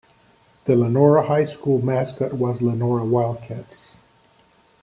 [0.65, 3.95] The Lenora High School mascot was Lenora Wildcats.